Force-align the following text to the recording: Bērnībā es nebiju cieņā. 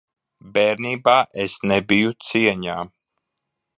Bērnībā 0.55 1.17
es 1.43 1.57
nebiju 1.73 2.17
cieņā. 2.29 2.79